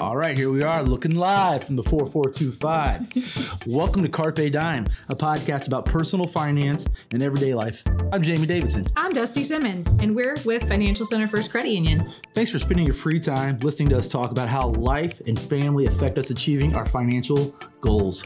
[0.00, 3.66] All right, here we are looking live from the 4425.
[3.66, 7.82] Welcome to Carpe Dime, a podcast about personal finance and everyday life.
[8.12, 8.86] I'm Jamie Davidson.
[8.94, 12.08] I'm Dusty Simmons, and we're with Financial Center First Credit Union.
[12.32, 15.86] Thanks for spending your free time listening to us talk about how life and family
[15.86, 18.24] affect us achieving our financial goals.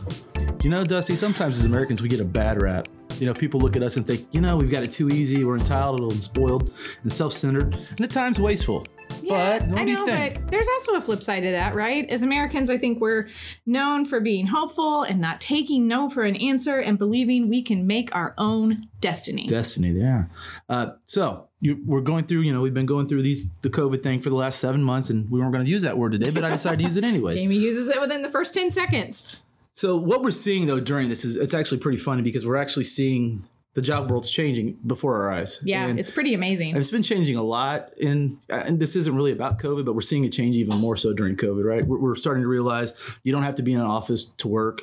[0.63, 2.87] You know, Dusty, sometimes as Americans we get a bad rap.
[3.19, 5.43] You know, people look at us and think, you know, we've got it too easy,
[5.43, 6.71] we're entitled and spoiled
[7.03, 8.87] and self centered, and at times wasteful.
[9.29, 12.09] But what I know, but there's also a flip side to that, right?
[12.11, 13.29] As Americans, I think we're
[13.67, 17.87] known for being hopeful and not taking no for an answer and believing we can
[17.87, 19.47] make our own destiny.
[19.47, 20.25] Destiny, yeah.
[20.69, 24.03] Uh, so you, we're going through, you know, we've been going through these the COVID
[24.03, 26.31] thing for the last seven months, and we weren't going to use that word today,
[26.31, 27.35] but I decided to use it anyway.
[27.37, 29.37] Jamie uses it within the first 10 seconds.
[29.73, 32.85] So what we're seeing though during this is it's actually pretty funny because we're actually
[32.85, 35.59] seeing the job world's changing before our eyes.
[35.63, 36.77] Yeah, And it's pretty amazing.
[36.77, 40.25] it's been changing a lot, and and this isn't really about COVID, but we're seeing
[40.25, 41.65] it change even more so during COVID.
[41.65, 41.85] Right?
[41.85, 44.83] We're, we're starting to realize you don't have to be in an office to work,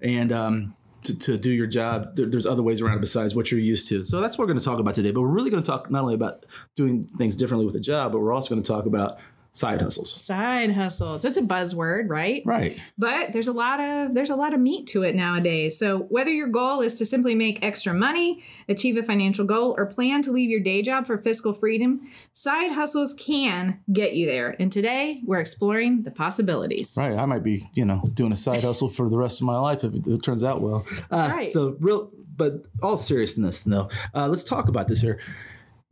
[0.00, 2.16] and um, to, to do your job.
[2.16, 4.02] There, there's other ways around it besides what you're used to.
[4.02, 5.10] So that's what we're going to talk about today.
[5.10, 8.12] But we're really going to talk not only about doing things differently with a job,
[8.12, 9.18] but we're also going to talk about
[9.52, 10.12] side hustles.
[10.12, 11.24] Side hustles.
[11.24, 12.42] It's a buzzword, right?
[12.44, 12.80] Right.
[12.96, 15.76] But there's a lot of there's a lot of meat to it nowadays.
[15.78, 19.86] So whether your goal is to simply make extra money, achieve a financial goal, or
[19.86, 22.00] plan to leave your day job for fiscal freedom,
[22.32, 24.56] side hustles can get you there.
[24.58, 26.94] And today we're exploring the possibilities.
[26.96, 27.16] Right.
[27.16, 29.84] I might be, you know, doing a side hustle for the rest of my life
[29.84, 30.84] if it, turns out well.
[31.10, 31.48] Uh, right.
[31.50, 35.18] So real, but all seriousness, though, uh, let's talk about this here.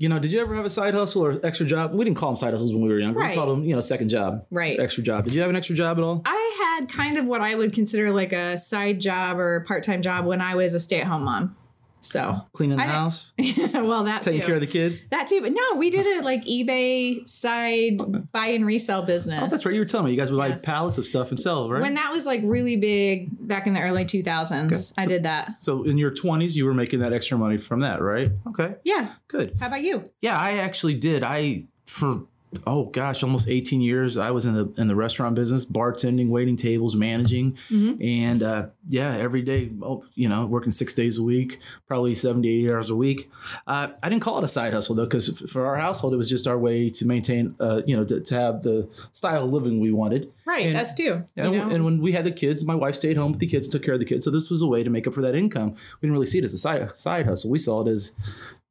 [0.01, 1.93] You know, did you ever have a side hustle or extra job?
[1.93, 3.19] We didn't call them side hustles when we were younger.
[3.19, 3.31] Right.
[3.31, 4.79] We called them, you know, second job, Right.
[4.79, 5.25] extra job.
[5.25, 6.23] Did you have an extra job at all?
[6.25, 10.25] I had kind of what I would consider like a side job or part-time job
[10.25, 11.57] when I was a stay-at-home mom.
[12.01, 13.33] So, Cleaning the I- house,
[13.75, 14.47] well, that taking too.
[14.47, 15.03] care of the kids.
[15.11, 19.43] that too, but no, we did it like eBay side oh, buy and resell business.
[19.43, 19.75] Oh, that's right.
[19.75, 20.59] You were telling me you guys would buy Yeah.
[20.63, 21.83] pallets of stuff and sell, right?
[21.83, 25.61] When that was like really big back in the early 2000s, I did that.
[25.61, 28.31] so in your 20s, you were making that extra money from that, right?
[28.49, 29.13] Okay, Yeah.
[29.27, 29.57] good.
[29.61, 30.11] How about you?
[30.21, 31.23] Yeah, I actually did.
[31.25, 32.23] I for
[32.67, 36.57] oh gosh, almost 18 years I was in the in the restaurant business, bartending, waiting
[36.57, 37.59] tables, managing.
[37.71, 42.49] And uh, yeah, every day, oh, you know, working 6 days a week, probably 70
[42.49, 43.31] 80 hours a week.
[43.67, 46.29] Uh, I didn't call it a side hustle though cuz for our household it was
[46.29, 49.81] just our way to maintain uh, you know, to, to have the style of living
[49.81, 50.31] we wanted.
[50.47, 51.25] Right, And- us too.
[51.37, 51.69] And, you know?
[51.69, 53.83] and when we had the kids, my wife stayed home with the kids and took
[53.83, 54.25] care of the kids.
[54.25, 55.71] So this was a way to make up for that income.
[56.01, 57.51] We didn't really see it as a side, side hustle.
[57.51, 58.13] We saw it as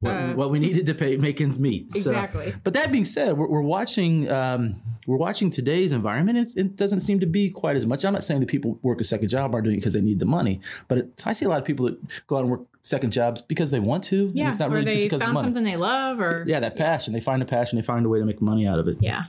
[0.00, 1.90] what, Uh, what we needed to pay make ends meet.
[1.92, 2.54] So- Exactly.
[2.64, 6.38] but that being said, we're, we're watching um, we're watching today's environment.
[6.38, 8.04] It's, it doesn't seem to be quite as much.
[8.04, 10.18] I'm not saying that people work a second job are doing it because they need
[10.18, 12.60] the money, but it, I see a lot of people that go out and work
[12.88, 14.30] second jobs because they want to.
[14.34, 15.46] yeah, it's not or really just they because of found money.
[15.46, 17.12] something they love or Yeah, that passion.
[17.12, 17.76] They find a passion.
[17.76, 18.96] They find a way to make money out of it.
[19.00, 19.24] Yeah.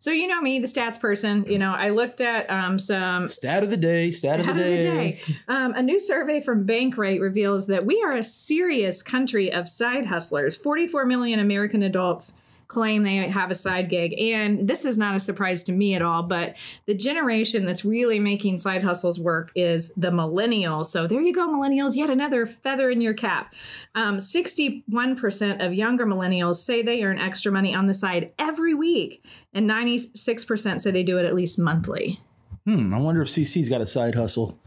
[0.00, 1.44] So you know me, the stats person.
[1.48, 4.10] You know, I looked at um, some Stat of the day.
[4.10, 5.20] Stat, of the Out day.
[5.48, 10.06] Um, a new survey from Bankrate reveals that we are a serious country of side
[10.06, 10.56] hustlers.
[10.56, 14.18] 44 million American adults claim they have a side gig.
[14.20, 18.18] And this is not a surprise to me at all, but the generation that's really
[18.18, 20.86] making side hustles work is the millennials.
[20.86, 23.54] So there you go, millennials, yet another feather in your cap.
[23.94, 29.24] Um, 61% of younger millennials say they earn extra money on the side every week,
[29.52, 32.18] and 96% say they do it at least monthly.
[32.66, 34.58] Hmm, I wonder if CC's got a side hustle.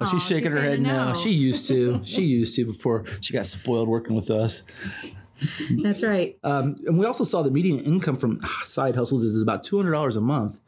[0.00, 1.14] Oh, she's shaking she's her head no.
[1.14, 2.00] She used to.
[2.04, 4.62] she used to before she got spoiled working with us.
[5.82, 6.38] That's right.
[6.44, 9.92] Um, and we also saw the median income from side hustles is about two hundred
[9.92, 10.60] dollars a month,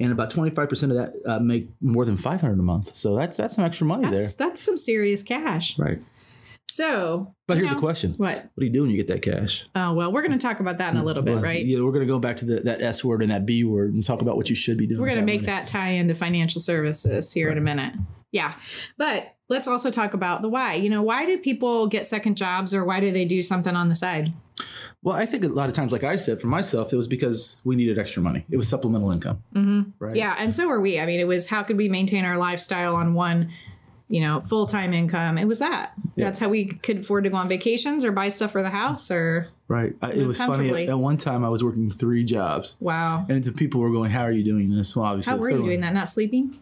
[0.00, 2.94] and about twenty five percent of that uh, make more than five hundred a month.
[2.96, 5.78] So that's that's some extra money That's, that's some serious cash.
[5.78, 6.00] right?
[6.66, 8.36] So, But here's know, a question: What?
[8.36, 9.66] What do you do when you get that cash?
[9.76, 11.64] Oh, well, we're going to talk about that in a little bit, Well, right?
[11.64, 13.94] Yeah, we're going to go back to the, that S word and that B word
[13.94, 15.00] and talk about what you should be doing.
[15.00, 15.46] We're going to make money.
[15.46, 17.94] that tie into financial services here in a minute.
[18.34, 18.54] Yeah.
[18.98, 20.74] But let's also talk about the why.
[20.74, 23.88] You know, why do people get second jobs or why do they do something on
[23.88, 24.32] the side?
[25.02, 27.62] Well, I think a lot of times, like I said, for myself, it was because
[27.62, 28.44] we needed extra money.
[28.50, 29.90] It was supplemental income, mm-hmm.
[30.00, 30.16] right?
[30.16, 30.34] Yeah.
[30.36, 30.98] And so were we.
[30.98, 33.50] I mean, it was how could we maintain our lifestyle on one,
[34.08, 35.38] you know, full time income?
[35.38, 35.92] It was that.
[36.16, 36.24] Yeah.
[36.24, 39.12] That's how we could afford to go on vacations or buy stuff for the house
[39.12, 39.94] or, Right.
[40.02, 40.70] I, it was funny.
[40.70, 43.26] At, at one time, I was working three jobs, wow.
[43.28, 45.56] and the people were going, "How are you doing this?" Well, obviously, How were you
[45.56, 45.94] one- doing that?
[45.94, 46.58] Not sleeping?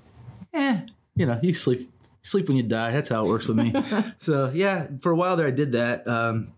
[0.55, 0.81] Eh,
[1.15, 1.91] you know, you sleep
[2.23, 2.93] sleep when you die.
[2.93, 3.75] That's how it works with me.
[4.17, 6.07] so yeah, for a while there, I did that.
[6.07, 6.53] Um,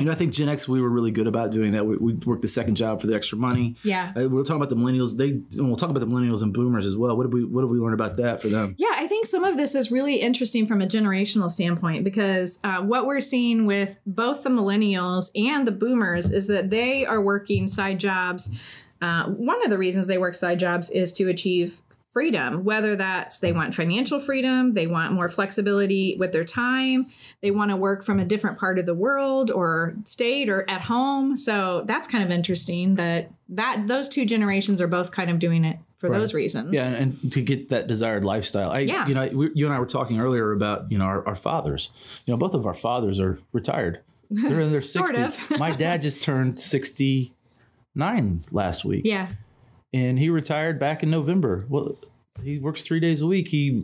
[0.00, 1.86] you know, I think Gen X we were really good about doing that.
[1.86, 3.76] We, we worked the second job for the extra money.
[3.84, 4.12] Yeah.
[4.16, 5.16] Uh, we were talking about the millennials.
[5.16, 7.16] They and we'll talk about the millennials and boomers as well.
[7.16, 8.74] What did we What did we learn about that for them?
[8.78, 12.82] Yeah, I think some of this is really interesting from a generational standpoint because uh,
[12.82, 17.66] what we're seeing with both the millennials and the boomers is that they are working
[17.66, 18.58] side jobs.
[19.00, 21.80] uh, one of the reasons they work side jobs is to achieve
[22.16, 27.04] freedom, whether that's they want financial freedom, they want more flexibility with their time,
[27.42, 30.80] they want to work from a different part of the world or state or at
[30.80, 31.36] home.
[31.36, 35.62] So that's kind of interesting that that those two generations are both kind of doing
[35.66, 36.18] it for Right.
[36.18, 36.72] those reasons.
[36.72, 38.70] Yeah, and, to get that desired lifestyle.
[38.70, 39.06] I, Yeah.
[39.06, 41.90] you know, we, you and I were talking earlier about you know our, our fathers.
[42.24, 44.00] You know, both of our fathers are retired.
[44.30, 45.50] They're in their Sort sixties.
[45.50, 45.58] of.
[45.66, 47.34] My dad just turned sixty
[47.94, 49.28] nine last week, Yeah.
[49.96, 51.64] And he retired back in November.
[51.70, 51.96] Well,
[52.42, 53.48] he works three days a week.
[53.48, 53.82] He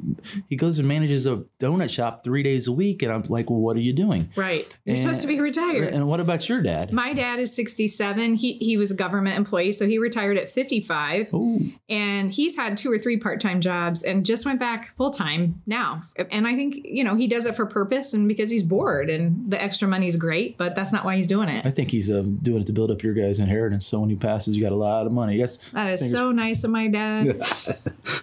[0.48, 3.60] he goes and manages a donut shop three days a week, and I'm like, well,
[3.60, 4.30] what are you doing?
[4.36, 4.66] Right.
[4.84, 5.92] You're And- supposed to be retired.
[5.94, 6.92] And what about your dad?
[6.92, 8.34] My dad is 67.
[8.36, 11.30] He he was a government employee, so he retired at 55.
[11.32, 16.02] Oh, And he's had two or three part-time jobs and just went back full-time now.
[16.30, 19.50] And I think, you know, he does it for purpose and because he's bored and
[19.50, 21.64] the extra money's great, but that's not why he's doing it.
[21.66, 23.86] I think he's um, doing it to build up your guys' inheritance.
[23.86, 25.36] So when he passes, you got a lot of money.
[25.36, 25.56] Yes.
[25.70, 27.40] That is so nice of my dad.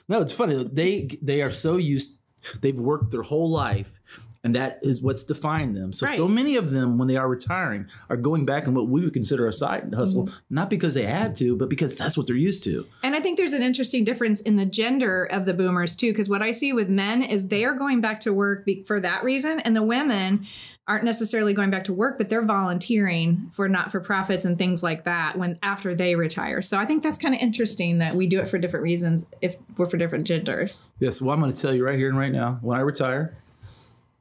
[0.07, 0.63] No, it's funny.
[0.63, 2.17] They they are so used.
[2.61, 3.99] They've worked their whole life,
[4.43, 5.91] and that is what's defined them.
[5.91, 9.01] So so many of them, when they are retiring, are going back in what we
[9.03, 10.35] would consider a side hustle, Mm-hmm.
[10.49, 12.85] not because they had to, but because that's what they're used to.
[13.03, 16.29] And I think there's an interesting difference in the gender of the boomers too, because
[16.29, 19.59] what I see with men is they are going back to work for that reason,
[19.59, 20.45] and the women
[20.89, 24.81] aren't necessarily going back to work, but they're volunteering for not for profits and things
[24.81, 26.63] like that when after they retire.
[26.63, 29.55] So I think that's kind of interesting that we do it for different reasons if
[29.77, 30.89] we're for different genders.
[30.99, 31.21] Yes.
[31.21, 32.57] Well, I'm going to tell you right here and right now.
[32.61, 33.37] When I retire,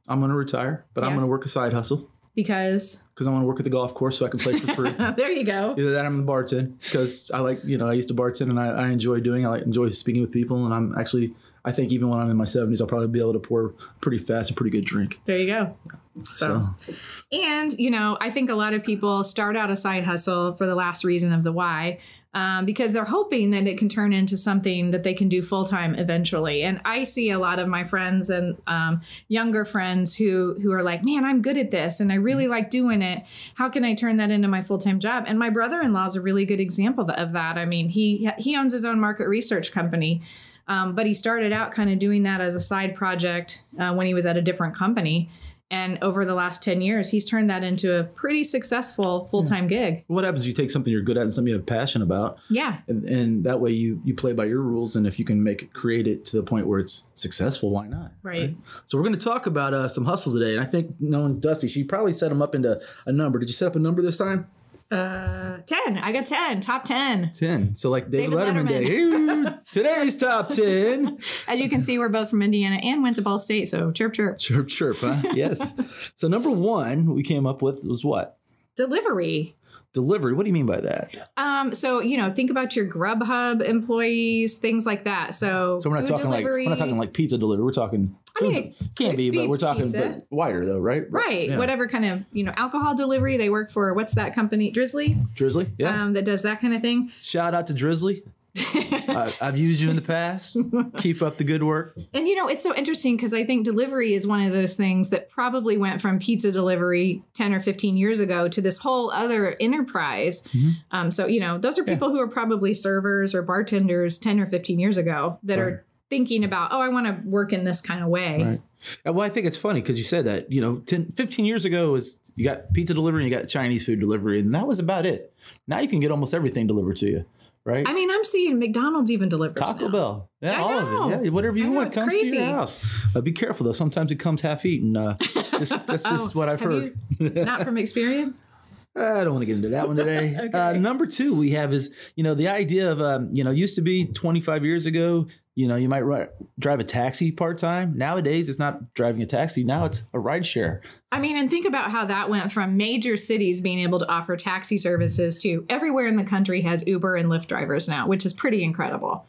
[0.07, 3.31] I'm going to retire, but I'm going to work a side hustle Because because I
[3.31, 4.91] want to work at the golf course so I can play for free.
[5.17, 5.73] there you go.
[5.75, 8.59] Either that, I'm a bartend because I like, you know, I used to bartend and
[8.59, 9.45] I, I enjoy doing.
[9.45, 11.33] I like enjoy speaking with people, and I'm actually,
[11.65, 14.17] I think even when I'm in my 70s, I'll probably be able to pour pretty
[14.17, 15.19] fast a pretty good drink.
[15.25, 15.77] There you go.
[16.25, 16.93] So, So,
[17.31, 20.65] and you know, I think a lot of people start out a side hustle for
[20.65, 21.99] the last reason of the why,
[22.33, 25.65] um, because they're hoping that it can turn into something that they can do full
[25.65, 26.63] time eventually.
[26.63, 30.83] And I see a lot of my friends and um, younger friends who who are
[30.83, 33.23] like, "Man, I'm good at this, and I really like doing it.
[33.55, 36.05] How can I turn that into my full time job?" And my brother in law
[36.05, 37.57] is a really good example of that.
[37.57, 40.21] I mean, he he owns his own market research company.
[40.69, 44.07] Um, but he started out kind of doing that as a side project uh, when
[44.07, 45.29] he was at a different company.
[45.71, 49.67] And over the last 10 years, he's turned that into a pretty successful full time
[49.67, 50.03] gig.
[50.07, 50.41] what happens?
[50.41, 52.77] if You take something you're good at and something you have passion about, Yeah.
[52.87, 54.95] and, and that way you you play by your rules.
[54.95, 57.87] And if you can make it, create it to the point where it's successful, why
[57.87, 58.13] not?
[58.23, 58.57] Right.
[58.87, 61.67] So we're going to talk about uh, some hustles today, and I think knowing Dusty,
[61.67, 63.37] she probably set them up into a number.
[63.37, 64.47] Did you set up a number this time?
[64.91, 65.97] Uh, 10.
[65.99, 66.61] I got 10.
[66.61, 67.31] Top 10.
[67.33, 67.75] Ten.
[67.75, 69.45] So like David, David Letterman, Letterman.
[69.45, 69.55] Day.
[69.71, 71.19] Today's top ten.
[71.47, 73.67] As you can see, we're both from Indiana and went to Ball State.
[73.69, 74.39] So chirp, chirp.
[74.39, 75.21] Chirp, chirp, huh?
[75.35, 76.11] Yes.
[76.15, 78.37] so number one we came up with was what?
[78.75, 79.55] Delivery.
[79.93, 80.33] Delivery.
[80.33, 81.09] What do you mean by that?
[81.35, 85.33] Um, so you know, think about your Grubhub employees, things like that.
[85.33, 87.65] So, So we're not talking like we're not talking like pizza delivery.
[87.65, 88.15] We're talking.
[88.37, 91.03] I mean, it can't could be, but be we're talking but wider though, right?
[91.11, 91.57] right, Yeah.
[91.57, 93.35] whatever kind of you know alcohol delivery.
[93.37, 95.71] They work for what's that company, Drizly, Drizly.
[95.77, 96.03] Yeah.
[96.03, 97.09] um, that does that kind of thing.
[97.21, 98.21] Shout out to Drizly.
[98.67, 100.57] I, I've used you in the past.
[100.97, 101.97] Keep up the good work.
[102.13, 105.09] And you know, it's so interesting because I think delivery is one of those things
[105.09, 109.55] that probably went from pizza delivery 10 or 15 years ago to this whole other
[109.59, 110.43] enterprise.
[110.43, 110.69] Mm-hmm.
[110.91, 114.45] Um, so, you know, those are people who are probably servers or bartenders 10 or
[114.45, 115.63] 15 years ago that Right.
[115.63, 118.43] are thinking about, oh, I want to work in this kind of way.
[118.43, 118.61] Right.
[119.05, 121.65] Uh, Well, I think it's funny because you said that, you know, 10, 15 years
[121.65, 124.79] ago was you got pizza delivery and you got Chinese food delivery, and that was
[124.79, 125.33] about it.
[125.67, 127.25] Now you can get almost everything delivered to you,
[127.65, 127.87] right?
[127.87, 129.55] I mean, I'm seeing McDonald's even delivers.
[129.55, 129.91] Taco now.
[129.91, 130.29] Bell.
[130.41, 131.03] Yeah, I all know.
[131.13, 131.25] of it.
[131.25, 132.31] Yeah, whatever you I want comes crazy.
[132.31, 132.79] to your house.
[133.15, 133.71] Uh, be careful though.
[133.71, 134.95] Sometimes it comes half eaten.
[134.95, 135.15] Uh,
[135.57, 136.97] just, that's just Oh, what I've heard.
[137.19, 138.41] you- not from experience.
[138.95, 140.35] I don't want to get into that one today.
[140.53, 143.75] uh, number two we have is, you know, the idea of, um, you know, used
[143.75, 145.27] to be 25 years ago,
[145.59, 147.97] you know, you might ri- drive a taxi part time.
[147.97, 149.61] Nowadays, it's not driving a taxi.
[149.61, 150.81] Now it's a ride share.
[151.11, 154.37] I mean, and think about how that went from major cities being able to offer
[154.37, 158.31] taxi services to everywhere in the country has Uber and Lyft drivers now, which is
[158.31, 159.27] pretty incredible.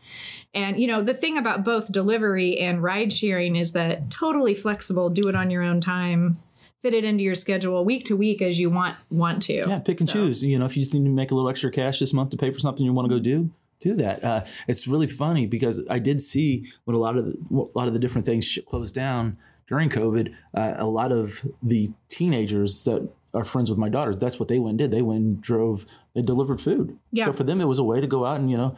[0.54, 5.10] And you know, the thing about both delivery and ride sharing is that totally flexible,
[5.10, 6.38] do it on your own time,
[6.80, 9.64] fit it into your schedule week to week as you want want to.
[9.66, 10.44] Yeah, pick and So- choose.
[10.44, 12.36] You know, if you just need to make a little extra cash this month to
[12.36, 14.22] pay for something you want to go do, do that.
[14.22, 17.88] Uh, it's really funny because I did see when a lot of the, a lot
[17.88, 20.34] of the different things closed down during COVID.
[20.54, 24.58] Uh, a lot of the teenagers that are friends with my daughters, that's what they
[24.58, 24.90] went and did.
[24.90, 25.86] They went and drove.
[26.14, 26.98] They delivered food.
[27.10, 27.26] Yeah.
[27.26, 28.76] So for them, it was a way to go out and you know.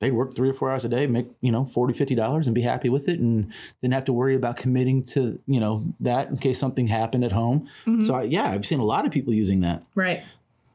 [0.00, 2.62] They'd work three or four hours a day, make, you know, 40 $50 and be
[2.62, 6.36] happy with it and didn't have to worry about committing to, you know, that in
[6.36, 7.68] case something happened at home.
[7.84, 8.02] Mm-hmm.
[8.02, 9.82] So I, yeah, I've seen a lot of people using that.
[9.96, 10.22] Right.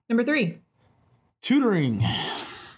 [0.10, 0.57] Number three.
[1.41, 2.03] Tutoring.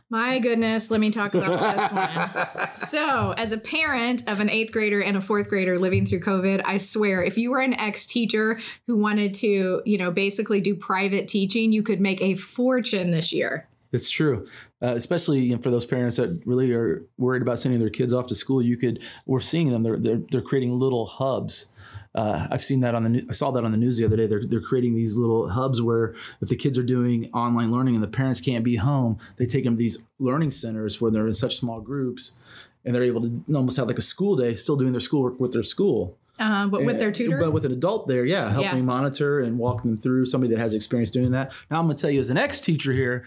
[0.09, 1.91] My goodness, let me talk about this
[2.57, 2.75] one.
[2.75, 6.61] So, as a parent of an eighth grader and a fourth grader living through COVID,
[6.63, 10.75] I swear, if you were an ex teacher who wanted to, you know, basically do
[10.75, 13.67] private teaching, you could make a fortune this year.
[13.91, 14.45] It's true,
[14.81, 18.35] uh, especially for those parents that really are worried about sending their kids off to
[18.35, 18.61] school.
[18.61, 19.83] You could, we're seeing them.
[19.83, 21.67] They're they're, they're creating little hubs.
[22.15, 23.25] Uh, I've seen that on the.
[23.29, 24.25] I saw that on the news the other day.
[24.25, 28.03] They're they're creating these little hubs where if the kids are doing online learning and
[28.03, 31.33] the parents can't be home, they take them to these learning centers where they're in
[31.33, 32.31] such small groups,
[32.85, 35.51] and they're able to almost have like a school day, still doing their schoolwork with
[35.51, 36.17] their school.
[36.39, 38.83] Uh, but with their tutor, but with an adult there, yeah, helping Yeah.
[38.83, 41.53] monitor and walk them through somebody that has experience doing that.
[41.71, 43.23] Now I'm going to tell you, as an ex teacher here,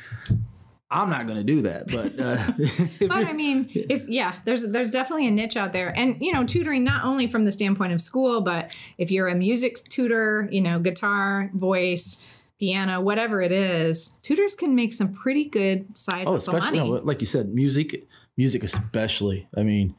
[0.91, 1.89] I'm not going to do that.
[1.89, 6.17] But uh, But I mean, if yeah, there's there's definitely a niche out there, and
[6.21, 9.77] you know, tutoring not only from the standpoint of school, but if you're a music
[9.89, 12.27] tutor, you know, guitar, voice,
[12.59, 17.21] piano, whatever it is, tutors can make some pretty good side oh, especially no, like
[17.21, 19.47] you said, music, music especially.
[19.57, 19.95] I mean,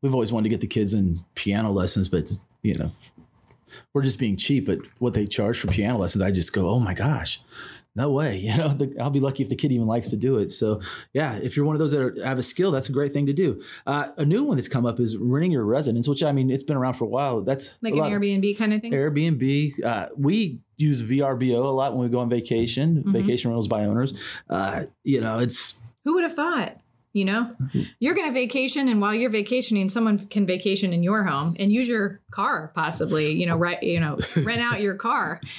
[0.00, 2.90] we've always wanted to get the kids in piano lessons, but you know,
[3.92, 6.22] we're just being cheap But what they charge for piano lessons.
[6.22, 7.40] I just go, oh my gosh.
[7.96, 8.68] No way, you know.
[8.68, 10.50] The, I'll be lucky if the kid even likes to do it.
[10.50, 10.80] So,
[11.12, 13.26] yeah, if you're one of those that are, have a skill, that's a great thing
[13.26, 13.62] to do.
[13.86, 16.64] Uh, a new one that's come up is renting your residence, which I mean, it's
[16.64, 17.40] been around for a while.
[17.42, 18.92] That's like an Airbnb kind of thing.
[18.92, 19.84] Airbnb.
[19.84, 23.12] Uh, we use VRBO a lot when we go on vacation, Mm-hmm.
[23.12, 24.12] vacation rentals by owners.
[24.50, 26.78] Uh, you know, it's Who would have thought?
[27.12, 27.82] You know, Mm-hmm.
[28.00, 31.70] you're going to vacation, and while you're vacationing, someone can vacation in your home and
[31.70, 33.30] use your car, possibly.
[33.30, 33.80] You know, right?
[33.80, 35.40] You know, rent out your car.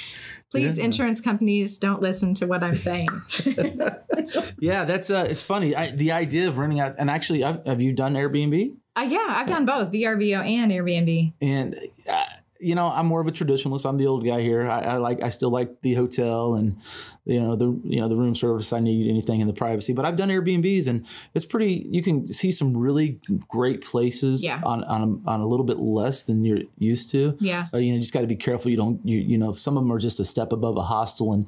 [0.56, 0.86] Please, Yeah.
[0.86, 3.10] insurance companies, don't listen to what I'm saying.
[4.60, 5.76] yeah, that's uh, it's funny.
[5.76, 8.76] I, the idea of renting out, and actually, I've, have you done Airbnb?
[8.96, 11.34] Uh, yeah, I've done both VRBO and Airbnb.
[11.42, 11.76] And
[12.10, 12.24] uh,
[12.65, 13.88] you know, I'm more of a traditionalist.
[13.88, 14.67] I'm the old guy here.
[14.69, 16.77] I, I like, I still like the hotel and
[17.25, 18.74] you know the you know the room service.
[18.74, 21.88] I need anything in the privacy, but I've done Airbnbs, and it's pretty.
[21.89, 24.62] You can see some really great places Yeah.
[24.65, 27.38] on on a, on a little bit less than you're used to.
[27.39, 27.67] Yeah.
[27.74, 28.72] Uh, you know, you just got to be careful.
[28.72, 31.34] You don't, you you know, some of them are just a step above a hostel,
[31.34, 31.48] and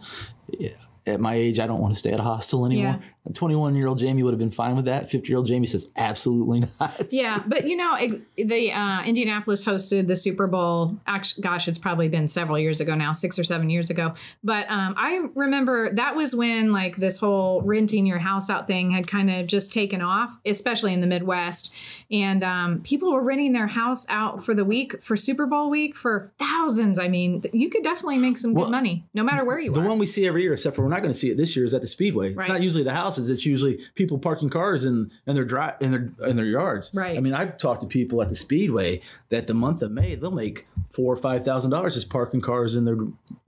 [0.50, 0.70] yeah,
[1.06, 3.00] at my age, I don't want to stay at a hostel anymore.
[3.02, 3.08] Yeah.
[3.34, 5.10] 21 year old Jamie would have been fine with that.
[5.10, 6.94] 50 year old Jamie says absolutely not.
[7.12, 7.98] Yeah, but you know,
[8.36, 10.98] the uh, Indianapolis hosted the Super Bowl.
[11.08, 14.14] Actually, gosh, it's probably been several years ago now, six or seven years ago.
[14.44, 18.92] But um, I remember that was when like this whole renting your house out thing
[18.92, 21.74] had kind of just taken off, especially in the Midwest,
[22.12, 25.96] and um, people were renting their house out for the week for Super Bowl week
[25.96, 27.00] for thousands.
[27.00, 29.80] I mean, you could definitely make some good Well, money, no matter where you The
[29.80, 29.84] are.
[29.84, 31.56] The one we see every year, except for we're not going to see it this
[31.56, 32.30] year, is at the Speedway.
[32.30, 32.50] It's Right.
[32.50, 36.28] not usually the houses; it's usually people parking cars in in their dri- in their
[36.30, 36.92] in their yards.
[36.94, 37.18] Right.
[37.18, 40.32] I mean, I've talked to people at the Speedway that the month of May they'll
[40.32, 42.98] make four or five thousand dollars just parking cars in their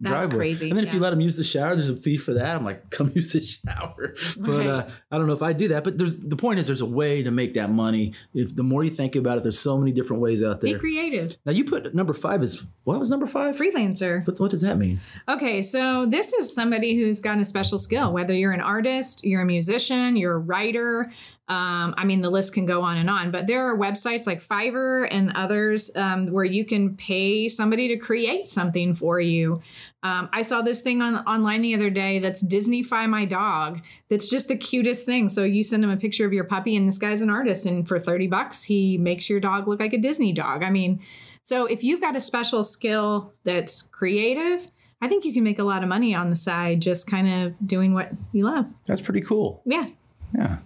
[0.02, 0.36] driveway.
[0.36, 2.56] crazy, And then if you let them use the shower, there's a fee for that.
[2.56, 4.16] I'm like, come use the shower.
[4.38, 4.68] But Right.
[4.68, 5.84] uh, I don't know if I do that.
[5.84, 8.14] But there's the point is there's a way to make that money.
[8.34, 10.74] If the more you think about it, there's so many different ways out there.
[10.74, 13.56] Be creative, Now you put number five is what was number five?
[13.58, 14.26] freelancer.
[14.26, 15.00] But what does that mean?
[15.28, 19.42] Okay, so this is somebody who's got a special skill, whether you're an artist, you're
[19.42, 21.12] a musician, you're a writer.
[21.48, 24.42] Um, I mean, the list can go on and on, but there are websites like
[24.42, 29.62] Fiverr and others um, where you can pay somebody to create something for you.
[30.04, 33.84] Um, I saw this thing on online the other day that's Disneyfy my dog.
[34.10, 35.30] That's just the cutest thing.
[35.30, 37.88] So you send him a picture of your puppy, and this guy's an artist, and
[37.88, 40.64] for thirty bucks, he makes your dog look like a Disney dog.
[40.64, 41.02] I mean,
[41.44, 44.68] so if you've got a special skill that's creative,
[45.02, 47.54] I think you can make a lot of money on the side just kind of
[47.66, 48.66] doing what you love.
[48.86, 49.62] That's pretty cool.
[49.66, 49.88] Yeah,
[50.36, 50.60] Yeah.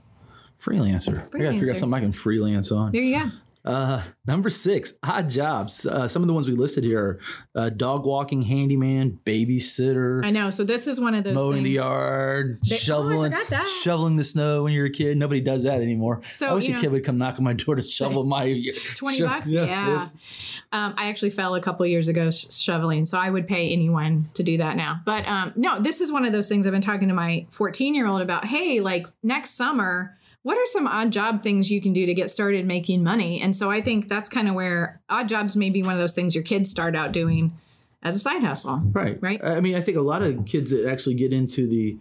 [0.60, 1.24] Freelancer.
[1.36, 2.94] I gotta figure out something I can freelance on.
[2.94, 3.32] there you go.
[3.66, 5.86] Uh, number six, odd jobs.
[5.86, 7.20] Uh, some of the ones we listed here are
[7.62, 10.50] uh, dog walking handyman, babysitter, I know.
[10.50, 13.68] So this is one of those mowing the yard, They- oh, shoveling, forgot that.
[13.84, 15.18] shoveling the snow when you're a kid.
[15.18, 16.22] Nobody does that anymore.
[16.34, 18.62] So, I wish a know- kid would come knock on my door to shovel my
[18.96, 19.50] 20 sho- bucks?
[19.50, 19.66] Yeah.
[19.94, 20.18] yes.
[20.74, 24.26] Um, I actually fell a couple years ago sh- shoveling, so I would pay anyone
[24.34, 25.00] to do that now.
[25.06, 27.96] But um, no, this is one of those things I've been talking to my 14
[27.96, 28.46] year old about.
[28.46, 32.30] Hey, like next summer, what are some odd job things you can do to get
[32.30, 33.42] started making money?
[33.42, 36.14] And so I think that's kind of where odd jobs may be one of those
[36.14, 37.58] things your kids start out doing
[38.04, 38.82] as a side hustle.
[38.92, 39.18] Right.
[39.22, 39.44] Right.
[39.44, 41.98] I mean, I think a lot of kids that actually get into the,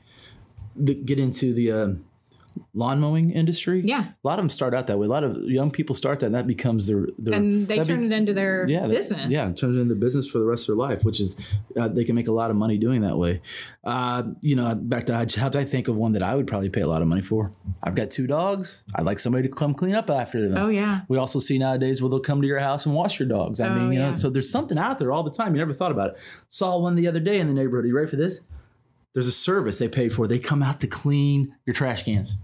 [0.75, 2.05] the get into the um,
[2.75, 3.83] lawn mowing industry.
[3.85, 4.05] Yeah.
[4.05, 5.07] A lot of them start out that way.
[5.07, 7.35] A lot of young people start that, and that becomes their their.
[7.35, 9.33] And they that be- turn it into their yeah, that- business.
[9.33, 11.37] yeah, it turns it into business for the rest of their life, which is
[11.79, 13.41] uh, they can make a lot of money doing that way.
[13.85, 16.81] Uh, you know, back to jobs, I think of one that I would probably pay
[16.83, 17.53] a lot of money for.
[17.83, 18.85] I've got two dogs.
[18.95, 20.57] I'd like somebody to come clean up after them.
[20.57, 21.01] Oh, yeah.
[21.09, 23.61] We also see nowadays where they'll come to your house and wash your dogs.
[23.61, 25.55] I Oh, mean, you know, so there's something out there all the time.
[25.55, 26.17] You never thought about it.
[26.49, 27.85] Saw one the other day in the neighborhood.
[27.85, 28.45] Are you ready for this?
[29.15, 30.27] There's a service they paid for.
[30.27, 32.37] They come out to clean your trash cans.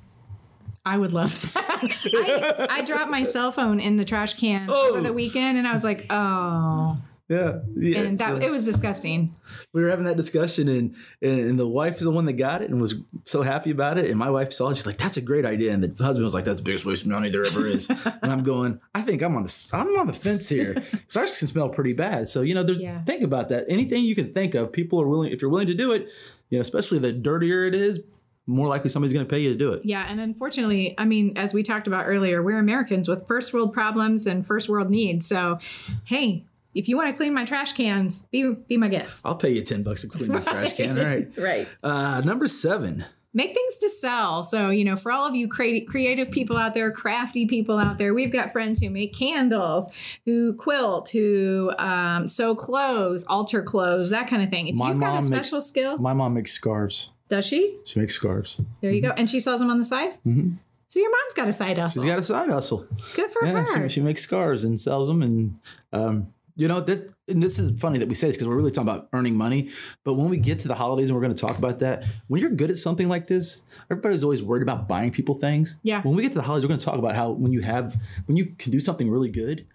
[0.85, 2.67] I would love that.
[2.71, 4.91] I, I dropped my cell phone in the trash can Oh.
[4.91, 5.13] over the oh.
[5.13, 6.97] weekend, and I was like, "Oh,"
[7.29, 7.99] Yeah, yeah.
[8.01, 9.35] and that so- it was disgusting.
[9.75, 12.71] we were having that discussion, and and the wife is the one that got it
[12.71, 12.95] and was
[13.25, 14.09] so happy about it.
[14.09, 16.33] And my wife saw it, she's like, "That's a great idea." And the husband was
[16.35, 17.89] like, "That's the biggest waste of money there ever is."
[18.23, 21.39] and I'm going, "I think I'm on the I'm on the fence here because ours
[21.39, 23.03] can smell pretty bad." So you know, there's Yeah.
[23.05, 23.67] think about that.
[23.69, 25.33] Anything you can think of, people are willing.
[25.33, 26.09] If you're willing to do it,
[26.51, 28.01] you know, especially the dirtier it is,
[28.47, 29.83] more likely somebody's going to pay you to do it.
[29.85, 33.73] Yeah, and unfortunately, I mean, as we talked about earlier, we're Americans with first world
[33.75, 35.27] problems and first world needs.
[35.27, 35.59] So,
[36.05, 39.27] hey, if you want to clean my trash cans, be be my guest.
[39.27, 40.99] I'll pay you ten bucks to clean my trash can.
[40.99, 41.29] All right.
[41.37, 41.69] Right.
[41.83, 43.05] Uh, number seven.
[43.35, 44.43] Make things to sell.
[44.43, 47.99] So, you know, for all of you crea- creative people out there, crafty people out
[47.99, 49.93] there, we've got friends who make candles,
[50.25, 54.69] who quilt, who um, sew clothes, alter clothes, that kind of thing.
[54.69, 57.13] If My you've got a special makes- skill, My mom makes scarves.
[57.29, 57.79] does she?
[57.85, 58.61] She makes scarves.
[58.81, 59.11] There you go.
[59.17, 60.15] And she sells them on the side?
[60.27, 60.53] Mm-hmm.
[60.89, 62.03] So your mom's got a side hustle.
[62.03, 62.87] She's got a side hustle.
[63.15, 63.89] Good for Yeah, her.
[63.91, 65.61] she, she makes scarves and sells them, and
[65.93, 67.05] um, you know this.
[67.29, 69.71] And this is funny that we say this because we're really talking about earning money.
[70.05, 72.41] But when we get to the holidays, and we're going to talk about that, when
[72.41, 75.79] you're good at something like this, everybody's always worried about buying people things.
[75.85, 76.03] Yeah.
[76.03, 77.97] When we get to the holidays, we're going to talk about how when you have
[78.27, 79.67] when you can do something really good.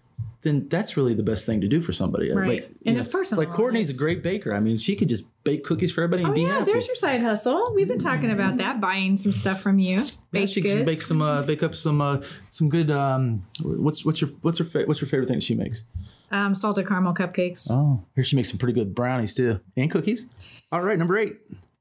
[0.42, 2.30] Then that's really the best thing to do for somebody.
[2.30, 2.50] Right.
[2.50, 3.42] Like, And it's personal.
[3.46, 4.54] Like Courtney's a great baker.
[4.54, 6.72] I mean, she could just bake cookies for everybody and Oh be yeah, happy.
[6.74, 7.72] there's your side hustle.
[7.74, 10.02] We've been talking about that, buying some stuff from you.
[10.34, 12.92] Yeah, she can bake some, uh, bake up some, uh, some good.
[12.92, 15.86] Um, what's what's your what's her fa- what's your favorite thing that she makes?
[16.32, 17.68] um, salted caramel cupcakes.
[17.72, 20.28] Oh, here she makes some pretty good brownies too, and cookies.
[20.74, 21.38] All right, number eight.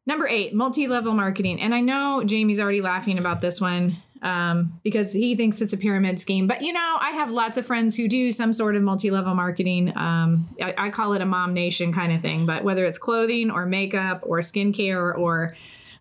[0.07, 1.61] Number eight, multi-level marketing.
[1.61, 5.77] And I know Jamie's already laughing about this one um, because he thinks it's a
[5.77, 6.47] pyramid scheme.
[6.47, 9.97] But you know, I have lots of friends who do some sort of multi-level marketing.
[9.97, 12.47] Um, I, I call it a mom nation kind of thing.
[12.47, 15.57] But whether it's clothing or makeup or skincare or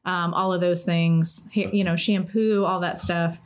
[0.06, 3.40] um, all of those things, you know, shampoo, all that stuff.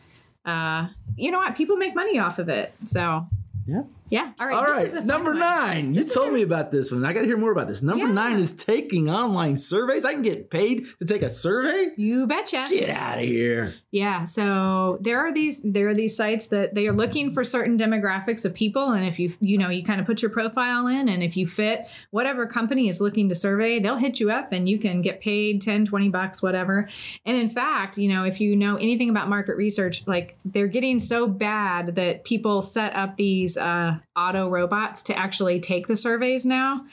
[0.46, 1.56] Uh, you know what?
[1.56, 2.74] People make money off of it.
[2.84, 3.28] So
[3.66, 3.84] Yeah.
[4.10, 4.32] Yeah.
[4.40, 4.56] All right.
[4.56, 5.40] All this right, is a fun number one.
[5.40, 5.94] nine.
[5.94, 7.04] You This is told a- me about this one.
[7.06, 7.82] I got to hear more about this.
[7.82, 8.14] Number Yeah.
[8.14, 10.06] nine is taking online surveys.
[10.06, 11.90] I can get paid to take a survey.
[11.98, 12.68] You betcha.
[12.70, 13.74] Get out of here.
[13.92, 17.78] Yeah, so there are these there are these sites that they are looking for certain
[17.78, 21.08] demographics of people and if you you know you kind of put your profile in
[21.10, 24.68] and if you fit whatever company is looking to survey, they'll hit you up and
[24.68, 26.88] you can get paid 10, 20 bucks whatever.
[27.26, 31.00] And in fact, you know, if you know anything about market research, like they're getting
[31.00, 36.46] so bad that people set up these uh auto robots to actually take the surveys
[36.46, 36.86] now.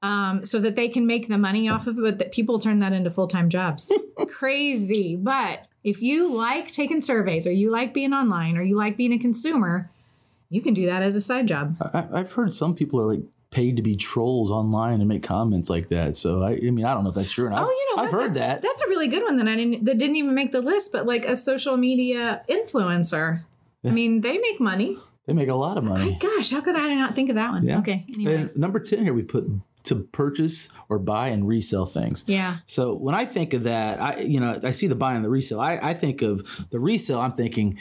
[0.00, 2.78] Um, so that they can make the money off of it, but that people turn
[2.78, 3.92] that into full time jobs.
[4.28, 5.16] Crazy.
[5.16, 9.12] But if you like taking surveys or you like being online or you like being
[9.12, 9.90] a consumer,
[10.50, 11.76] you can do that as a side job.
[11.92, 15.70] I, I've heard some people are like paid to be trolls online and make comments
[15.70, 16.16] like that.
[16.16, 17.66] So I, I mean, I don't know if that's true or not.
[17.66, 18.20] Oh, you know, I've what?
[18.20, 18.62] heard that's, that.
[18.62, 21.06] That's a really good one that I didn't that didn't even make the list, but
[21.06, 23.44] like a social media influencer.
[23.84, 24.98] I mean, they make money.
[25.28, 26.16] They make a lot of money.
[26.20, 27.62] Gosh, how could I not think of that one?
[27.64, 27.78] Yeah.
[27.80, 28.04] Okay.
[28.14, 28.34] Anyway.
[28.34, 29.44] And number 10 here, we put
[29.84, 32.24] to purchase or buy and resell things.
[32.26, 32.56] yeah.
[32.64, 35.28] So when I think of that, I you know I see the buy and the
[35.30, 35.60] resale.
[35.60, 37.20] I, I think of the resale.
[37.20, 37.78] I'm thinking,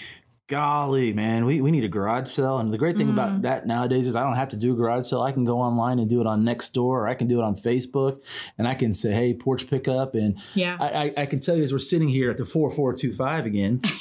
[0.48, 2.60] golly, man, we, we need a garage sale.
[2.60, 3.14] And the great thing Mm.
[3.14, 5.22] about that nowadays is I don't have to do a garage sale.
[5.22, 7.56] I can go online and do it on Nextdoor, or I can do it on
[7.56, 8.22] Facebook,
[8.58, 10.16] and I can say, hey, porch pickup.
[10.16, 10.78] And Yeah.
[10.80, 13.12] I, I, I can tell you as we're sitting here at the four four two
[13.14, 13.82] five again.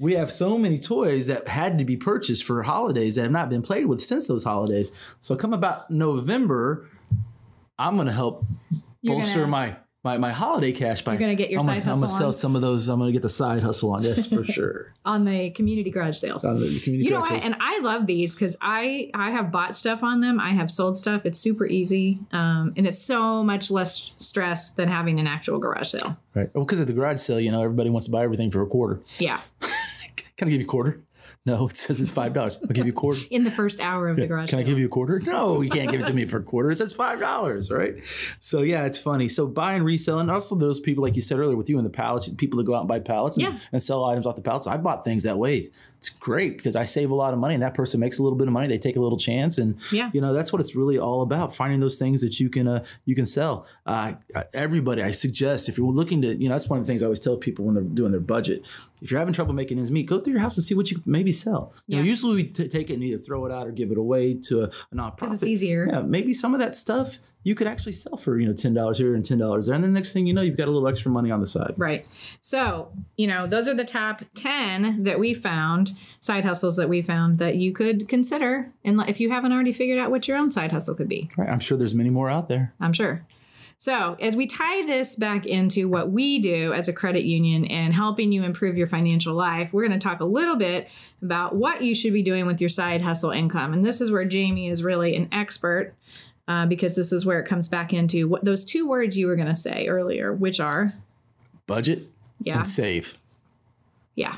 [0.00, 3.48] We have so many toys that had to be purchased for holidays that have not
[3.50, 4.92] been played with since those holidays.
[5.20, 6.88] So come about November,
[7.78, 8.44] I'm going to help
[9.02, 11.78] You're bolster gonna- my, my my holiday cash by You're gonna get your I'm side
[11.82, 12.32] gonna, I'm hustle gonna sell on?
[12.32, 12.88] some of those.
[12.88, 14.94] I'm gonna get the side hustle on this for sure.
[15.04, 16.44] on the community garage sales.
[16.44, 17.28] On the community you know what?
[17.28, 17.44] sales.
[17.44, 20.38] And I love these because I I have bought stuff on them.
[20.38, 21.26] I have sold stuff.
[21.26, 25.88] It's super easy, um, and it's so much less stress than having an actual garage
[25.88, 26.16] sale.
[26.32, 26.48] right.
[26.54, 28.66] Well, because at the garage sale, you know, everybody wants to buy everything for a
[28.66, 29.00] quarter.
[29.18, 29.40] Yeah,
[30.38, 31.02] Can I give you a quarter?
[31.44, 32.58] No, it says it's five dollars.
[32.62, 33.20] I'll give you a quarter.
[33.30, 35.20] in the first hour of the garage Can I give you a quarter?
[35.24, 36.70] No, you can't give it to me for a quarter.
[36.70, 37.96] It says five dollars, right?
[38.38, 39.28] So yeah, it's funny.
[39.28, 41.84] So buy and resell, and also those people, like you said earlier, with you in
[41.84, 43.58] the pallets, people that go out and buy pallets and, Yeah.
[43.72, 44.66] and sell items off the pallets.
[44.66, 45.66] I've bought things that way.
[45.98, 48.38] It's great because I save a lot of money, and that person makes a little
[48.38, 48.68] bit of money.
[48.68, 50.10] They take a little chance, and Yeah.
[50.14, 52.84] you know that's what it's really all about: finding those things that you can uh,
[53.04, 53.66] you can sell.
[53.84, 54.12] Uh,
[54.54, 57.06] everybody, I suggest if you're looking to, you know, that's one of the things I
[57.06, 58.62] always tell people when they're doing their budget.
[59.02, 61.02] If you're having trouble making ends meet, go through your house and see what you
[61.04, 61.72] maybe sell.
[61.86, 63.98] You know, usually we t- take it and either throw it out or give it
[63.98, 65.16] away to a, a nonprofit.
[65.16, 65.88] because it's easier.
[65.90, 68.98] Yeah, maybe some of that stuff you could actually sell for you know ten dollars
[68.98, 70.70] here and ten dollars there, and then the next thing you know, you've got a
[70.70, 71.74] little extra money on the side.
[71.76, 72.06] Right.
[72.40, 77.02] So, you know, those are the top 10 that we found, side hustles that we
[77.02, 78.68] found that you could consider.
[78.84, 81.48] And if you haven't already figured out what your own side hustle could be, Right.
[81.48, 82.74] I'm sure there's many more out there.
[82.80, 83.26] I'm sure.
[83.80, 87.94] So, as we tie this back into what we do as a credit union and
[87.94, 90.88] helping you improve your financial life, we're going to talk a little bit
[91.22, 93.72] about what you should be doing with your side hustle income.
[93.72, 95.94] And this is where Jamie is really an expert
[96.48, 99.36] uh, because this is where it comes back into what those two words you were
[99.36, 100.94] going to say earlier, which are
[101.66, 102.02] Budget
[102.42, 103.18] yeah, and save.
[104.14, 104.36] yeah,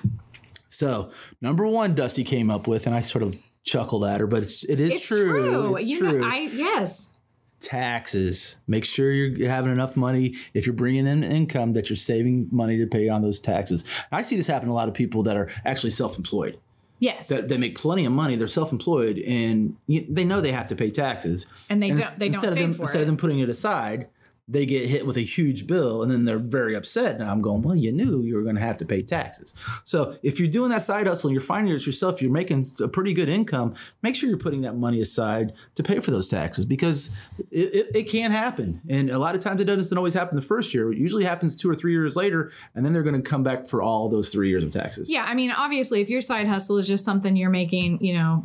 [0.68, 4.42] So number one, Dusty came up with, and I sort of chuckled at her, but
[4.42, 5.33] it's it is it's true.
[5.33, 5.77] true.
[5.77, 6.20] It's you true.
[6.20, 7.16] know, I yes,
[7.61, 8.57] taxes.
[8.66, 12.79] Make sure you're having enough money if you're bringing in income that you're saving money
[12.79, 13.85] to pay on those taxes.
[14.11, 16.59] I see this happen to a lot of people that are actually self-employed.
[17.00, 18.36] Yes, That they make plenty of money.
[18.36, 21.46] They're self-employed and you, they know they have to pay taxes.
[21.68, 23.02] and they And don't they don't instead of save them, for instead it.
[23.02, 24.06] of them putting it aside,
[24.50, 27.20] they get hit with a huge bill and then they're very upset.
[27.20, 29.54] And I'm going, well, you knew you were going to have to pay taxes.
[29.84, 32.88] So if you're doing that side hustle and you're finding it yourself, you're making a
[32.88, 36.66] pretty good income, make sure you're putting that money aside to pay for those taxes
[36.66, 37.10] because
[37.50, 38.80] it, it, it can happen.
[38.88, 40.92] And a lot of times it doesn't always happen the first year.
[40.92, 42.50] It usually happens two or three years later.
[42.74, 45.08] And then they're going to come back for all those three years of taxes.
[45.08, 48.44] Yeah, I mean, obviously, if your side hustle is just something you're making, you know,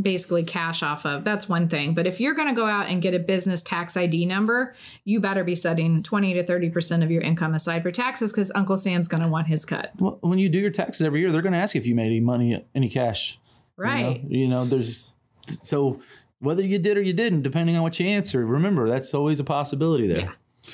[0.00, 1.94] basically cash off of, that's one thing.
[1.94, 5.20] But if you're going to go out and get a business tax ID number, you
[5.20, 9.08] better be setting 20 to 30% of your income aside for taxes because Uncle Sam's
[9.08, 9.92] going to want his cut.
[9.98, 12.06] Well, when you do your taxes every year, they're going to ask if you made
[12.06, 13.38] any money, any cash.
[13.78, 13.90] You know?
[13.90, 14.24] Right.
[14.28, 15.12] You know, there's
[15.48, 16.00] so
[16.40, 19.44] whether you did or you didn't, depending on what you answer, remember that's always a
[19.44, 20.18] possibility there.
[20.18, 20.72] Yeah.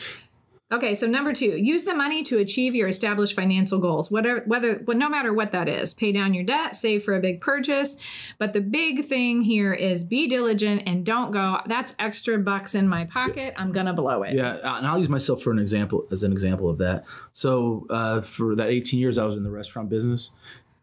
[0.73, 4.83] Okay, so number two, use the money to achieve your established financial goals, whatever, whether,
[4.85, 5.95] well, no matter what that is.
[5.95, 7.97] Pay down your debt, save for a big purchase.
[8.39, 12.89] But the big thing here is be diligent and don't go, that's extra bucks in
[12.89, 13.55] my pocket.
[13.57, 14.35] I'm to blow it.
[14.35, 17.05] Yeah, and I'll use myself for an example as an example of that.
[17.33, 20.33] So uh, for that 18 years, I was in the restaurant business,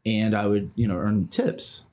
[0.05, 1.87] and I would you know earn tips,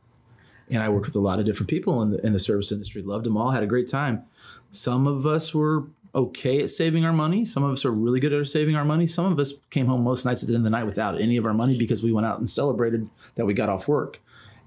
[0.71, 3.03] and I worked with a lot of different people in the in the service industry.
[3.03, 4.25] Loved them all, had a great time.
[4.71, 7.45] Some of us were okay at saving our money.
[7.45, 9.07] Some of us are really good at saving our money.
[9.07, 11.37] Some of us came home most nights at the end of the night without any
[11.37, 14.21] of our money because we went out and celebrated that we got off work.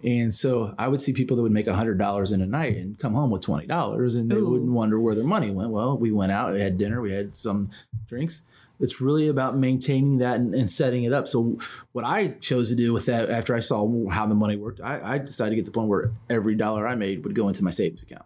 [0.04, 3.14] And so I would see people that would make $100 in a night and come
[3.14, 4.50] home with $20 and they Ooh.
[4.50, 5.70] wouldn't wonder where their money went.
[5.70, 7.72] Well, we went out, we had dinner, we had some
[8.08, 8.44] drinks.
[8.82, 11.28] It's really about maintaining that and, and setting it up.
[11.28, 11.58] So
[11.94, 15.14] what I chose to do with that after I saw how the money worked, I,
[15.14, 17.64] I decided to get to the point where every dollar I made would go into
[17.64, 18.26] my savings account.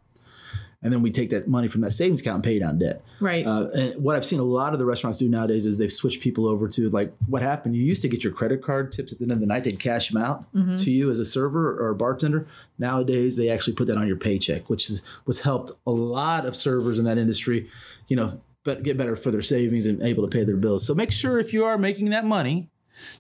[0.84, 3.04] And then we take that money from that savings account and pay down debt.
[3.20, 3.46] Right.
[3.46, 6.22] Uh, and what I've seen a lot of the restaurants do nowadays is they've switched
[6.22, 7.76] people over to like what happened.
[7.76, 9.80] You used to get your credit card tips at the end of the night; they'd
[9.80, 12.48] cash them out to you as a server or a bartender.
[12.78, 16.56] Nowadays, they actually put that on your paycheck, which is what's helped a lot of
[16.56, 17.68] servers in that industry,
[18.08, 20.86] you know, but get better for their savings and able to pay their bills.
[20.86, 22.70] So make sure if you are making that money,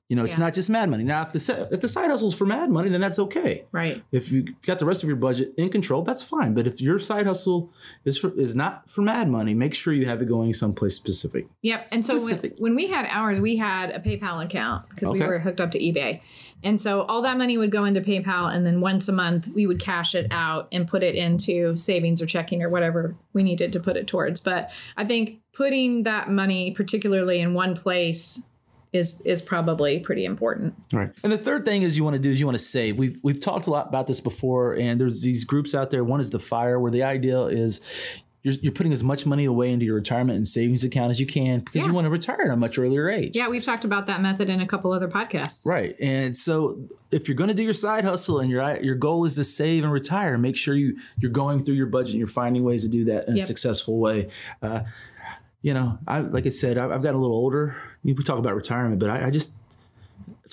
[0.10, 0.46] you know, it's Yeah.
[0.46, 1.04] not just mad money.
[1.04, 3.66] Now, if the if the side hustle's for mad money, then that's okay.
[3.72, 4.04] right.
[4.12, 6.54] If you got the rest of your budget in control, that's fine.
[6.54, 7.72] But if your side hustle
[8.06, 11.48] is for, is not for mad money, make sure you have it going someplace specific.
[11.62, 11.88] Yep.
[11.92, 15.40] And so when, when we had ours, we had a PayPal account because we were
[15.40, 16.22] hooked up to eBay.
[16.63, 18.54] And so all that money would go into PayPal.
[18.54, 22.20] And then once a month, we would cash it out and put it into savings
[22.22, 24.40] or checking or whatever we needed to put it towards.
[24.40, 28.50] But I think putting that money, particularly in one place,
[28.93, 30.73] is is probably pretty important.
[30.93, 31.12] Right.
[31.23, 32.97] And the third thing is you want to do is you want to save.
[32.97, 36.04] We've we've talked a lot about this before, and there's these groups out there.
[36.04, 39.71] One is the Fire, where the idea is you're, you're putting as much money away
[39.71, 41.88] into your retirement and savings account as you can because Yeah.
[41.88, 43.36] you want to retire at a much earlier age.
[43.36, 45.65] Yeah, we've talked about that method in a couple other podcasts.
[45.65, 45.95] Right.
[46.00, 46.80] And so
[47.12, 49.84] if you're going to do your side hustle and your your goal is to save
[49.84, 52.89] and retire, make sure you you're going through your budget and you're finding ways to
[52.89, 54.30] do that in a successful way.
[54.62, 54.82] Uh,
[55.67, 57.75] you know, I like I said, I- I've gotten a little older.
[58.03, 59.51] We talk about retirement, but I, I just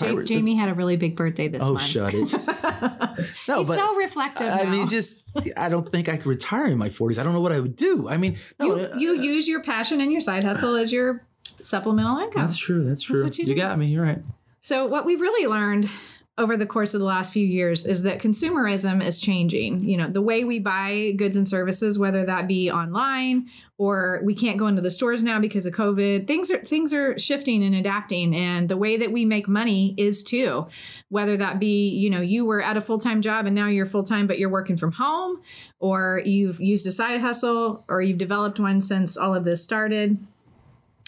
[0.01, 1.83] I Ja- Jamie had a really big birthday this Oh, month.
[1.83, 2.33] shut it.
[3.47, 4.71] no, He's but so reflective I now.
[4.71, 5.23] mean, just
[5.57, 7.19] I don't think I could retire in my 40s.
[7.19, 8.09] I don't know what I would do.
[8.09, 11.25] I mean, no, you, uh, you use your passion and your side hustle as your
[11.61, 12.43] supplemental income.
[12.43, 12.85] that's true.
[12.85, 13.23] That's true.
[13.23, 13.87] what you you got me.
[13.87, 14.19] You're right.
[14.61, 15.89] So, what we've really learned
[16.37, 19.85] over the course of the last few years is that consumerism is changing.
[19.85, 24.35] You know, the way we buy goods and services, whether that be online or we
[24.35, 27.77] can't go into the stores now because of COVID, things are things are shifting and
[27.77, 30.65] adapting and the way that we make money is too.
[31.09, 34.27] Whether that be, you know, you were at a full-time job and now you're full-time
[34.27, 35.41] but you're working from home
[35.79, 40.19] or you've used a side hustle or you've developed one since all of this started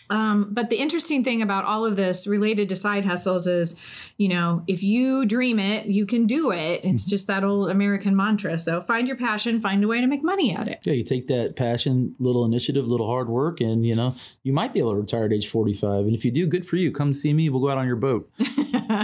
[0.08, 3.80] Um, but the interesting thing about all of this related to side hustles is,
[4.16, 6.80] you know, if you dream it, you can do it.
[6.84, 7.10] It's Mm-hmm.
[7.10, 8.58] just that old American mantra.
[8.58, 10.78] So find your passion, find a way to make money at it.
[10.84, 14.72] Yeah, you take that passion, little initiative, little hard work, and you know you might
[14.72, 16.04] be able to retire at age forty-five.
[16.06, 16.90] And if you do, good for you.
[16.92, 17.48] Come see me.
[17.48, 18.30] We'll go out on your boat.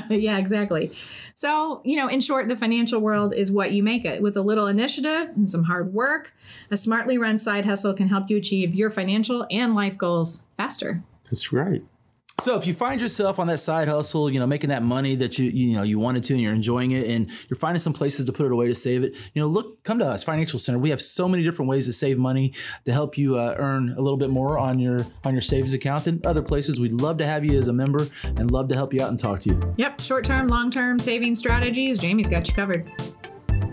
[0.08, 0.90] yeah, exactly.
[1.34, 4.22] So, you know, in short, the financial world is what you make it.
[4.22, 6.32] With a little initiative and some hard work,
[6.70, 10.91] a smartly run side hustle can help you achieve your financial and life goals faster.
[11.24, 11.82] That's right.
[12.42, 15.38] So if you find yourself on that side hustle, you know, making that money that
[15.38, 18.26] you you know you wanted to and you're enjoying it and you're finding some places
[18.26, 20.80] to put it away to save it, you know, look come to us, Financial Center.
[20.80, 22.52] We have so many different ways to save money
[22.84, 26.08] to help you uh, earn a little bit more on your on your savings account
[26.08, 26.80] and other places.
[26.80, 29.20] We'd love to have you as a member and love to help you out and
[29.20, 29.74] talk to you.
[29.76, 31.96] Yep, short term, long term saving strategies.
[31.96, 32.90] Jamie's got you covered.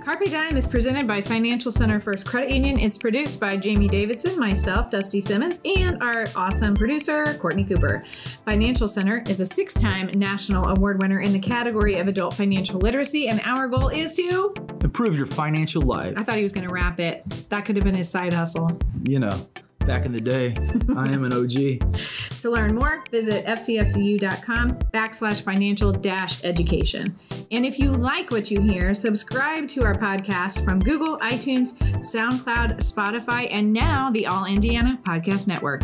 [0.03, 2.79] Carpe Dime is presented by Financial Center First Credit Union.
[2.79, 8.03] It's produced by Jamie Davidson, myself, Dusty Simmons, and our awesome producer, Courtney Cooper.
[8.45, 12.79] Financial Center is a six time national award winner in the category of adult financial
[12.79, 14.53] literacy, and our goal is to.
[14.81, 16.13] Improve your financial life.
[16.17, 17.29] I thought he was going to wrap it.
[17.49, 18.79] That could have been his side hustle.
[19.03, 19.47] You know,
[19.89, 20.53] back in the day,
[20.95, 21.99] I am an OG.
[22.39, 27.13] To learn more, visit fcfcu.com backslash financial dash education.
[27.51, 32.77] And if you like what you hear, subscribe to our podcast from Google, iTunes, SoundCloud,
[32.77, 35.81] Spotify, and now the All Indiana Podcast Network.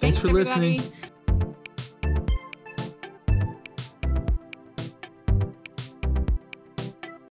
[0.00, 0.78] Thanks for everybody.
[0.78, 1.12] listening.